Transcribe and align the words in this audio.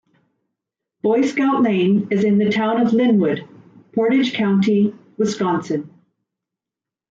Boy 1.03 1.21
Scout 1.21 1.61
Lane 1.61 2.07
is 2.09 2.23
in 2.23 2.39
the 2.39 2.49
Town 2.49 2.81
of 2.81 2.91
Linwood, 2.91 3.47
Portage 3.93 4.33
County, 4.33 4.95
Wisconsin. 5.17 5.93